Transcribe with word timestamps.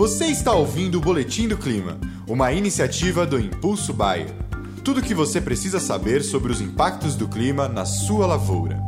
Você 0.00 0.28
está 0.28 0.54
ouvindo 0.54 0.96
o 0.96 1.00
Boletim 1.02 1.46
do 1.46 1.58
Clima, 1.58 2.00
uma 2.26 2.50
iniciativa 2.52 3.26
do 3.26 3.38
Impulso 3.38 3.92
Bayer. 3.92 4.30
Tudo 4.82 5.00
o 5.00 5.02
que 5.02 5.12
você 5.14 5.42
precisa 5.42 5.78
saber 5.78 6.22
sobre 6.22 6.50
os 6.50 6.62
impactos 6.62 7.14
do 7.14 7.28
clima 7.28 7.68
na 7.68 7.84
sua 7.84 8.26
lavoura. 8.26 8.80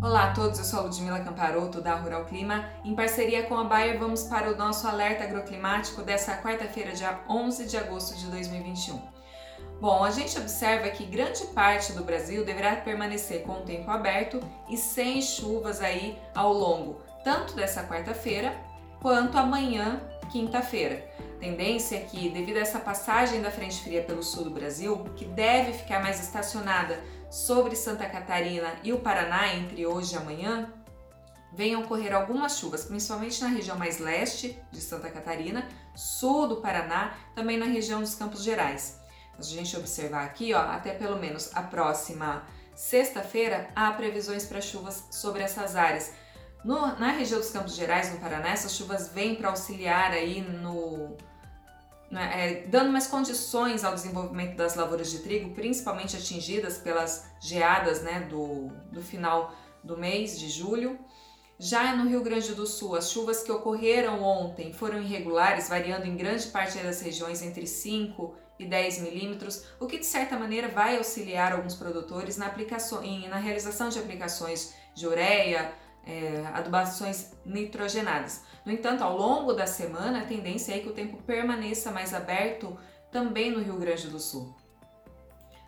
Olá 0.00 0.30
a 0.30 0.32
todos, 0.32 0.58
eu 0.60 0.64
sou 0.64 0.78
a 0.78 0.82
Ludmila 0.84 1.20
Camparoto 1.20 1.82
da 1.82 1.94
Rural 1.96 2.24
Clima. 2.24 2.64
Em 2.82 2.94
parceria 2.94 3.42
com 3.42 3.58
a 3.58 3.64
Bayer, 3.64 3.98
vamos 3.98 4.22
para 4.22 4.50
o 4.50 4.56
nosso 4.56 4.88
alerta 4.88 5.24
agroclimático 5.24 6.00
dessa 6.00 6.38
quarta-feira, 6.38 6.92
dia 6.92 7.20
11 7.28 7.66
de 7.66 7.76
agosto 7.76 8.16
de 8.16 8.28
2021. 8.28 8.98
Bom, 9.78 10.02
a 10.02 10.10
gente 10.10 10.38
observa 10.38 10.88
que 10.88 11.04
grande 11.04 11.44
parte 11.48 11.92
do 11.92 12.02
Brasil 12.02 12.46
deverá 12.46 12.76
permanecer 12.76 13.42
com 13.42 13.58
o 13.58 13.62
tempo 13.62 13.90
aberto 13.90 14.40
e 14.70 14.78
sem 14.78 15.20
chuvas 15.20 15.82
aí 15.82 16.18
ao 16.34 16.50
longo 16.54 17.06
tanto 17.28 17.54
dessa 17.54 17.84
quarta-feira 17.84 18.56
quanto 19.00 19.38
amanhã, 19.38 20.00
quinta-feira. 20.30 21.06
Tendência 21.40 21.96
é 21.96 22.00
que, 22.00 22.28
devido 22.30 22.56
a 22.56 22.60
essa 22.60 22.80
passagem 22.80 23.40
da 23.40 23.50
frente 23.50 23.82
fria 23.82 24.02
pelo 24.02 24.22
sul 24.22 24.44
do 24.44 24.50
Brasil, 24.50 25.04
que 25.16 25.24
deve 25.24 25.72
ficar 25.72 26.02
mais 26.02 26.20
estacionada 26.20 27.02
sobre 27.30 27.76
Santa 27.76 28.08
Catarina 28.08 28.74
e 28.82 28.92
o 28.92 29.00
Paraná 29.00 29.54
entre 29.54 29.86
hoje 29.86 30.14
e 30.14 30.18
amanhã, 30.18 30.72
venham 31.52 31.82
ocorrer 31.82 32.14
algumas 32.14 32.58
chuvas, 32.58 32.84
principalmente 32.84 33.40
na 33.40 33.48
região 33.48 33.78
mais 33.78 33.98
leste 33.98 34.58
de 34.72 34.80
Santa 34.80 35.10
Catarina, 35.10 35.66
sul 35.94 36.48
do 36.48 36.56
Paraná, 36.56 37.14
também 37.34 37.56
na 37.56 37.66
região 37.66 38.00
dos 38.00 38.14
Campos 38.14 38.42
Gerais. 38.42 38.98
A 39.38 39.42
gente 39.42 39.76
observar 39.76 40.24
aqui, 40.24 40.52
ó, 40.52 40.60
até 40.60 40.92
pelo 40.92 41.16
menos 41.16 41.50
a 41.54 41.62
próxima 41.62 42.44
sexta-feira, 42.74 43.70
há 43.74 43.90
previsões 43.92 44.44
para 44.44 44.60
chuvas 44.60 45.04
sobre 45.10 45.42
essas 45.42 45.76
áreas 45.76 46.12
no, 46.64 46.98
na 46.98 47.12
região 47.12 47.40
dos 47.40 47.50
Campos 47.50 47.74
Gerais, 47.74 48.12
no 48.12 48.20
Paraná, 48.20 48.50
essas 48.50 48.74
chuvas 48.74 49.08
vêm 49.08 49.36
para 49.36 49.48
auxiliar 49.48 50.12
aí 50.12 50.40
no, 50.40 51.16
né, 52.10 52.30
é, 52.34 52.66
dando 52.66 52.90
mais 52.90 53.06
condições 53.06 53.84
ao 53.84 53.94
desenvolvimento 53.94 54.56
das 54.56 54.74
lavouras 54.74 55.10
de 55.10 55.20
trigo, 55.20 55.54
principalmente 55.54 56.16
atingidas 56.16 56.78
pelas 56.78 57.30
geadas 57.40 58.02
né, 58.02 58.20
do, 58.20 58.68
do 58.90 59.02
final 59.02 59.52
do 59.84 59.96
mês 59.96 60.38
de 60.38 60.48
julho. 60.48 60.98
Já 61.58 61.94
no 61.96 62.08
Rio 62.08 62.22
Grande 62.22 62.54
do 62.54 62.66
Sul, 62.66 62.94
as 62.94 63.10
chuvas 63.10 63.42
que 63.42 63.50
ocorreram 63.50 64.22
ontem 64.22 64.72
foram 64.72 65.02
irregulares, 65.02 65.68
variando 65.68 66.06
em 66.06 66.16
grande 66.16 66.46
parte 66.48 66.78
das 66.78 67.00
regiões 67.00 67.42
entre 67.42 67.66
5 67.66 68.34
e 68.58 68.64
10 68.64 69.00
milímetros, 69.00 69.64
o 69.78 69.86
que 69.86 69.98
de 69.98 70.06
certa 70.06 70.38
maneira 70.38 70.68
vai 70.68 70.96
auxiliar 70.96 71.52
alguns 71.52 71.74
produtores 71.74 72.36
na, 72.36 72.46
aplicação, 72.46 73.02
na 73.28 73.36
realização 73.36 73.88
de 73.88 73.98
aplicações 73.98 74.74
de 74.94 75.06
ureia, 75.06 75.72
é, 76.06 76.44
adubações 76.54 77.32
nitrogenadas. 77.44 78.42
No 78.64 78.72
entanto, 78.72 79.02
ao 79.02 79.16
longo 79.16 79.52
da 79.52 79.66
semana, 79.66 80.20
a 80.20 80.24
tendência 80.24 80.74
é 80.74 80.78
que 80.78 80.88
o 80.88 80.92
tempo 80.92 81.22
permaneça 81.22 81.90
mais 81.90 82.14
aberto 82.14 82.78
também 83.10 83.50
no 83.50 83.62
Rio 83.62 83.76
Grande 83.76 84.08
do 84.08 84.18
Sul. 84.18 84.54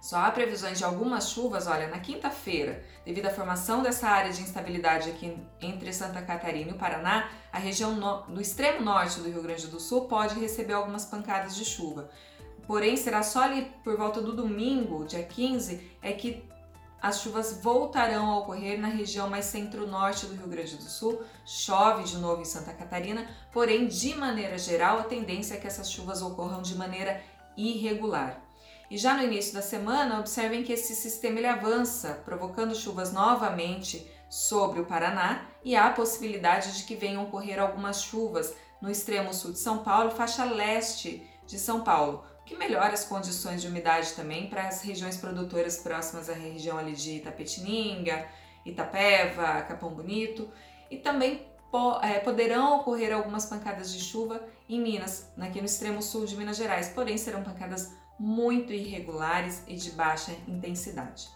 Só 0.00 0.16
há 0.16 0.30
previsões 0.30 0.78
de 0.78 0.84
algumas 0.84 1.28
chuvas, 1.28 1.66
olha, 1.66 1.88
na 1.88 1.98
quinta-feira, 1.98 2.82
devido 3.04 3.26
à 3.26 3.30
formação 3.30 3.82
dessa 3.82 4.08
área 4.08 4.32
de 4.32 4.40
instabilidade 4.40 5.10
aqui 5.10 5.36
entre 5.60 5.92
Santa 5.92 6.22
Catarina 6.22 6.70
e 6.70 6.74
o 6.74 6.78
Paraná, 6.78 7.28
a 7.52 7.58
região 7.58 7.94
no, 7.94 8.22
do 8.22 8.40
extremo 8.40 8.80
norte 8.80 9.20
do 9.20 9.28
Rio 9.28 9.42
Grande 9.42 9.66
do 9.66 9.78
Sul 9.78 10.06
pode 10.06 10.40
receber 10.40 10.72
algumas 10.72 11.04
pancadas 11.04 11.54
de 11.54 11.66
chuva. 11.66 12.08
Porém, 12.66 12.96
será 12.96 13.22
só 13.22 13.42
ali 13.42 13.70
por 13.84 13.96
volta 13.96 14.22
do 14.22 14.34
domingo, 14.34 15.04
dia 15.04 15.22
15, 15.22 15.98
é 16.00 16.12
que 16.12 16.48
as 17.00 17.20
chuvas 17.20 17.58
voltarão 17.62 18.30
a 18.30 18.38
ocorrer 18.38 18.78
na 18.78 18.88
região 18.88 19.28
mais 19.28 19.46
centro-norte 19.46 20.26
do 20.26 20.34
Rio 20.34 20.48
Grande 20.48 20.76
do 20.76 20.82
Sul. 20.82 21.22
Chove 21.46 22.04
de 22.04 22.18
novo 22.18 22.42
em 22.42 22.44
Santa 22.44 22.72
Catarina, 22.72 23.26
porém, 23.52 23.86
de 23.86 24.14
maneira 24.14 24.58
geral, 24.58 24.98
a 24.98 25.04
tendência 25.04 25.54
é 25.54 25.56
que 25.56 25.66
essas 25.66 25.90
chuvas 25.90 26.20
ocorram 26.20 26.60
de 26.60 26.74
maneira 26.74 27.22
irregular. 27.56 28.40
E 28.90 28.98
já 28.98 29.14
no 29.14 29.22
início 29.22 29.54
da 29.54 29.62
semana, 29.62 30.18
observem 30.18 30.64
que 30.64 30.72
esse 30.72 30.94
sistema 30.94 31.38
ele 31.38 31.46
avança, 31.46 32.20
provocando 32.24 32.74
chuvas 32.74 33.12
novamente 33.12 34.10
sobre 34.28 34.80
o 34.80 34.84
Paraná 34.84 35.46
e 35.64 35.76
há 35.76 35.86
a 35.86 35.92
possibilidade 35.92 36.76
de 36.76 36.84
que 36.84 36.96
venham 36.96 37.24
ocorrer 37.24 37.60
algumas 37.60 38.02
chuvas 38.02 38.52
no 38.80 38.90
extremo 38.90 39.32
sul 39.32 39.52
de 39.52 39.58
São 39.58 39.78
Paulo, 39.78 40.10
faixa 40.10 40.44
leste 40.44 41.28
de 41.46 41.58
São 41.58 41.82
Paulo, 41.82 42.24
que 42.50 42.56
melhora 42.56 42.92
as 42.92 43.04
condições 43.04 43.62
de 43.62 43.68
umidade 43.68 44.12
também 44.14 44.48
para 44.48 44.66
as 44.66 44.82
regiões 44.82 45.16
produtoras 45.16 45.78
próximas 45.78 46.28
à 46.28 46.32
região 46.32 46.76
ali 46.76 46.96
de 46.96 47.18
Itapetininga, 47.18 48.26
Itapeva, 48.66 49.62
Capão 49.62 49.94
Bonito 49.94 50.50
e 50.90 50.96
também 50.96 51.46
é, 52.02 52.18
poderão 52.18 52.80
ocorrer 52.80 53.14
algumas 53.14 53.46
pancadas 53.46 53.92
de 53.92 54.00
chuva 54.00 54.42
em 54.68 54.80
Minas, 54.80 55.30
aqui 55.38 55.60
no 55.60 55.66
extremo 55.66 56.02
sul 56.02 56.26
de 56.26 56.36
Minas 56.36 56.56
Gerais, 56.56 56.88
porém 56.88 57.16
serão 57.16 57.44
pancadas 57.44 57.94
muito 58.18 58.72
irregulares 58.72 59.62
e 59.68 59.76
de 59.76 59.92
baixa 59.92 60.32
intensidade. 60.48 61.28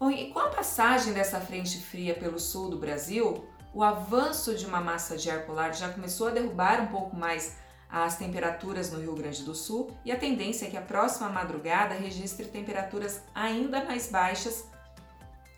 Bom, 0.00 0.10
e 0.10 0.32
com 0.32 0.38
a 0.38 0.48
passagem 0.48 1.12
dessa 1.12 1.38
frente 1.38 1.78
fria 1.78 2.14
pelo 2.14 2.38
sul 2.40 2.70
do 2.70 2.78
Brasil, 2.78 3.46
o 3.74 3.82
avanço 3.82 4.54
de 4.54 4.64
uma 4.64 4.80
massa 4.80 5.18
de 5.18 5.30
ar 5.30 5.44
polar 5.44 5.74
já 5.74 5.90
começou 5.90 6.28
a 6.28 6.30
derrubar 6.30 6.80
um 6.80 6.86
pouco 6.86 7.14
mais 7.14 7.62
as 7.88 8.16
temperaturas 8.16 8.90
no 8.90 9.00
Rio 9.00 9.14
Grande 9.14 9.42
do 9.42 9.54
Sul 9.54 9.96
e 10.04 10.10
a 10.10 10.16
tendência 10.16 10.66
é 10.66 10.70
que 10.70 10.76
a 10.76 10.82
próxima 10.82 11.28
madrugada 11.28 11.94
registre 11.94 12.46
temperaturas 12.46 13.22
ainda 13.34 13.84
mais 13.84 14.08
baixas 14.08 14.68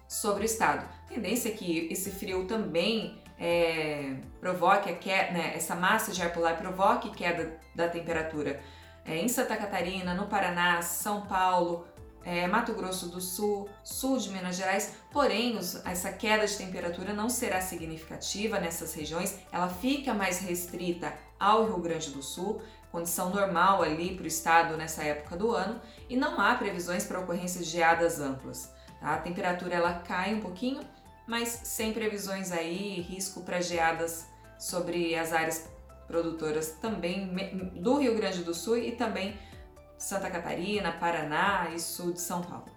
sobre 0.09 0.43
o 0.43 0.47
estado. 0.47 0.87
A 1.05 1.09
tendência 1.09 1.49
é 1.49 1.53
que 1.53 1.89
esse 1.91 2.11
frio 2.11 2.47
também 2.47 3.23
é, 3.39 4.17
provoque 4.41 4.93
queda, 4.95 5.33
né, 5.33 5.53
essa 5.55 5.75
massa 5.75 6.13
de 6.13 6.23
ar 6.23 6.33
polar 6.33 6.57
provoque 6.57 7.11
queda 7.11 7.59
da 7.75 7.89
temperatura 7.89 8.61
é, 9.05 9.17
em 9.17 9.29
Santa 9.29 9.57
Catarina, 9.57 10.15
no 10.15 10.27
Paraná, 10.27 10.83
São 10.83 11.27
Paulo, 11.27 11.87
é, 12.27 12.45
Mato 12.49 12.75
Grosso 12.75 13.07
do 13.07 13.21
Sul, 13.21 13.69
sul 13.85 14.19
de 14.19 14.31
Minas 14.31 14.57
Gerais, 14.57 14.97
porém 15.13 15.57
os, 15.57 15.77
essa 15.87 16.13
queda 16.13 16.45
de 16.45 16.57
temperatura 16.57 17.15
não 17.15 17.29
será 17.29 17.61
significativa 17.61 18.59
nessas 18.59 18.93
regiões, 18.95 19.39
ela 19.53 19.69
fica 19.69 20.13
mais 20.13 20.41
restrita 20.41 21.15
ao 21.39 21.67
Rio 21.67 21.79
Grande 21.79 22.11
do 22.11 22.25
Sul, 22.25 22.61
condição 22.91 23.31
normal 23.31 23.81
ali 23.81 24.17
para 24.17 24.25
o 24.25 24.27
estado 24.27 24.77
nessa 24.77 25.05
época 25.05 25.37
do 25.37 25.53
ano, 25.53 25.81
e 26.09 26.17
não 26.17 26.41
há 26.41 26.53
previsões 26.57 27.05
para 27.05 27.21
ocorrências 27.21 27.65
de 27.65 27.71
geadas 27.71 28.19
amplas. 28.19 28.73
Tá? 29.01 29.15
A 29.15 29.19
temperatura 29.19 29.77
ela 29.77 29.95
cai 30.01 30.35
um 30.35 30.41
pouquinho, 30.41 30.81
mas 31.29 31.49
sem 31.63 31.93
previsões 31.93 32.51
aí, 32.51 33.01
risco 33.03 33.43
para 33.43 33.61
geadas 33.61 34.27
sobre 34.59 35.15
as 35.15 35.33
áreas 35.33 35.69
produtoras 36.09 36.71
também 36.81 37.29
do 37.75 37.99
Rio 37.99 38.17
Grande 38.17 38.43
do 38.43 38.55
Sul 38.55 38.79
e 38.79 38.93
também 38.93 39.37
Santa 39.99 40.31
Catarina, 40.31 40.93
Paraná 40.93 41.71
e 41.75 41.81
sul 41.81 42.12
de 42.12 42.21
São 42.21 42.43
Paulo. 42.43 42.77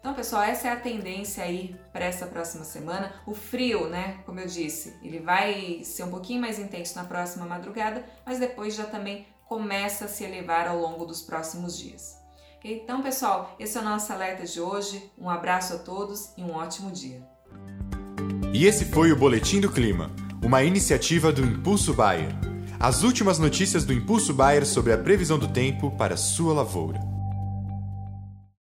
Então, 0.00 0.14
pessoal, 0.14 0.42
essa 0.42 0.68
é 0.68 0.72
a 0.72 0.76
tendência 0.76 1.44
aí 1.44 1.76
para 1.92 2.06
essa 2.06 2.26
próxima 2.26 2.64
semana. 2.64 3.12
O 3.26 3.34
frio, 3.34 3.86
né, 3.88 4.20
como 4.24 4.40
eu 4.40 4.46
disse, 4.46 4.96
ele 5.02 5.18
vai 5.18 5.84
ser 5.84 6.04
um 6.04 6.10
pouquinho 6.10 6.40
mais 6.40 6.58
intenso 6.58 6.96
na 6.96 7.04
próxima 7.04 7.44
madrugada, 7.44 8.04
mas 8.24 8.38
depois 8.38 8.74
já 8.74 8.84
também 8.84 9.26
começa 9.46 10.06
a 10.06 10.08
se 10.08 10.24
elevar 10.24 10.66
ao 10.66 10.78
longo 10.78 11.04
dos 11.04 11.20
próximos 11.20 11.76
dias. 11.76 12.16
Então, 12.64 13.02
pessoal, 13.02 13.54
esse 13.58 13.76
é 13.76 13.80
o 13.80 13.84
nosso 13.84 14.12
alerta 14.12 14.44
de 14.44 14.60
hoje. 14.60 15.10
Um 15.18 15.28
abraço 15.28 15.74
a 15.74 15.78
todos 15.78 16.32
e 16.36 16.42
um 16.42 16.54
ótimo 16.54 16.90
dia. 16.90 17.22
E 18.52 18.66
esse 18.66 18.86
foi 18.86 19.12
o 19.12 19.16
Boletim 19.16 19.60
do 19.60 19.70
Clima, 19.70 20.10
uma 20.42 20.62
iniciativa 20.62 21.32
do 21.32 21.42
Impulso 21.42 21.94
Bayer. 21.94 22.30
As 22.82 23.02
últimas 23.02 23.38
notícias 23.38 23.84
do 23.84 23.92
Impulso 23.92 24.32
Bayer 24.32 24.64
sobre 24.64 24.94
a 24.94 24.96
previsão 24.96 25.38
do 25.38 25.46
tempo 25.46 25.90
para 25.90 26.16
sua 26.16 26.54
lavoura. 26.54 27.19